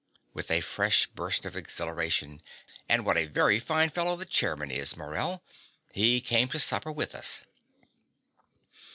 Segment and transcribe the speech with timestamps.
[0.33, 2.41] (With a fresh burst of exhilaration.)
[2.89, 5.43] And what a very fine fellow the chairman is, Morell!
[5.91, 7.43] He came to supper with us.